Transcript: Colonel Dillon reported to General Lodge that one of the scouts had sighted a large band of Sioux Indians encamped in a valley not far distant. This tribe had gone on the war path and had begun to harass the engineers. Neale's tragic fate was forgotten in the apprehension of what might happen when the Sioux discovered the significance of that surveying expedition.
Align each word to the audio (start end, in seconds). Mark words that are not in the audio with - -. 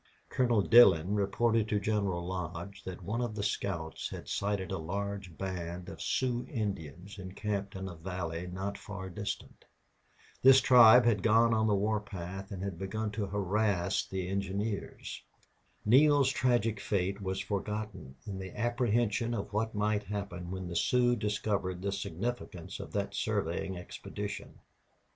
Colonel 0.29 0.63
Dillon 0.63 1.13
reported 1.13 1.69
to 1.69 1.79
General 1.79 2.25
Lodge 2.25 2.83
that 2.85 3.03
one 3.03 3.21
of 3.21 3.35
the 3.35 3.43
scouts 3.43 4.09
had 4.09 4.27
sighted 4.27 4.71
a 4.71 4.79
large 4.79 5.37
band 5.37 5.89
of 5.89 6.01
Sioux 6.01 6.43
Indians 6.49 7.19
encamped 7.19 7.75
in 7.75 7.87
a 7.87 7.93
valley 7.93 8.47
not 8.47 8.79
far 8.79 9.11
distant. 9.11 9.65
This 10.41 10.59
tribe 10.59 11.05
had 11.05 11.21
gone 11.21 11.53
on 11.53 11.67
the 11.67 11.75
war 11.75 11.99
path 11.99 12.49
and 12.51 12.63
had 12.63 12.79
begun 12.79 13.11
to 13.11 13.27
harass 13.27 14.03
the 14.03 14.27
engineers. 14.27 15.21
Neale's 15.85 16.31
tragic 16.31 16.79
fate 16.79 17.21
was 17.21 17.39
forgotten 17.39 18.15
in 18.25 18.39
the 18.39 18.57
apprehension 18.59 19.35
of 19.35 19.53
what 19.53 19.75
might 19.75 20.01
happen 20.05 20.49
when 20.49 20.67
the 20.67 20.75
Sioux 20.75 21.15
discovered 21.15 21.83
the 21.83 21.91
significance 21.91 22.79
of 22.79 22.91
that 22.93 23.13
surveying 23.13 23.77
expedition. 23.77 24.57